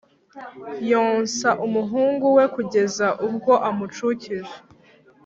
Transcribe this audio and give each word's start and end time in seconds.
yonsa 0.89 1.49
umuhungu 1.65 2.25
we 2.37 2.45
kugeza 2.55 3.07
ubwo 3.27 3.53
amucukije 3.69 4.55